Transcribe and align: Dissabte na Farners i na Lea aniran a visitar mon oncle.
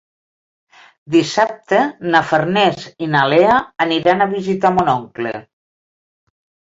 Dissabte 1.15 1.81
na 2.15 2.21
Farners 2.29 2.85
i 3.07 3.09
na 3.15 3.21
Lea 3.33 3.57
aniran 3.85 4.23
a 4.23 4.29
visitar 4.31 4.73
mon 4.79 4.89
oncle. 4.95 5.35